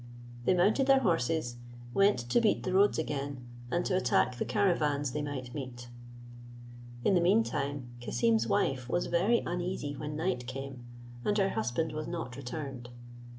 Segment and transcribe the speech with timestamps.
[0.45, 1.57] They mounted their horses,
[1.93, 5.89] went to beat the roads again, and to attack the caravans they might meet.
[7.05, 10.83] In the mean time, Cassim's wife was very uneasy when night came,
[11.23, 12.89] and her husband was not returned.